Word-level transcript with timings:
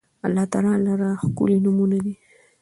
الله 0.25 0.45
تعالی 0.51 0.75
لره 0.87 1.07
ښکلي 1.21 1.57
نومونه 1.65 1.97
دي 2.03 2.13